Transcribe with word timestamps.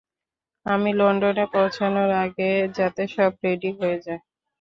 আমি 0.65 0.89
লন্ডনে 0.93 1.45
পৌঁছানোর 1.53 2.11
আগে 2.23 2.49
যাতে 2.77 3.03
সব 3.15 3.31
রেডি 3.43 3.69
হয়ে 3.79 3.97
যায়। 4.05 4.21